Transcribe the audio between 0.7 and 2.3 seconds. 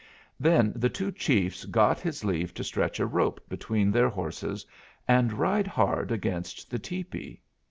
the two chiefs got his